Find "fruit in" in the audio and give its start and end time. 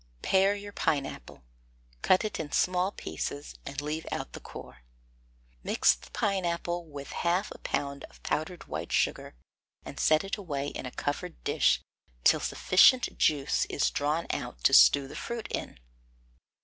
15.15-15.77